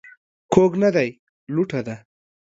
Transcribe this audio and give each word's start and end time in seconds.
کوږ 0.53 0.71
نه 0.83 0.89
دى، 0.95 1.07
لوټه 1.53 1.79
ده. 1.87 1.95